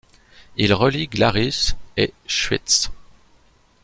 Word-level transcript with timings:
Il 0.57 0.73
relie 0.73 1.07
Glaris 1.07 1.73
et 1.95 2.11
Schwytz. 2.25 2.89